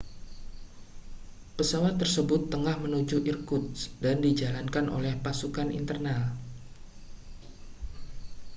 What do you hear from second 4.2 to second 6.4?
dijalankan oleh pasukan internal